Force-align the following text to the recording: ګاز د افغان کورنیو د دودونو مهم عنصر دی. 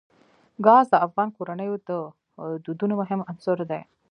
ګاز 0.65 0.85
د 0.91 0.95
افغان 1.05 1.29
کورنیو 1.37 1.75
د 1.87 1.89
دودونو 2.65 2.93
مهم 3.01 3.19
عنصر 3.29 3.57
دی. 3.71 3.81